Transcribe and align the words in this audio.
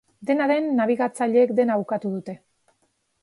Dena 0.27 0.45
den, 0.51 0.69
nabigatzaileek 0.79 1.53
dena 1.59 1.77
ukatu 1.83 2.13
dute. 2.17 2.37